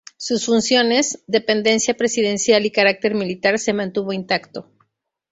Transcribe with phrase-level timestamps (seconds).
[0.17, 4.67] Sus funciones, dependencia presidencial y carácter militar se mantuvo intacto.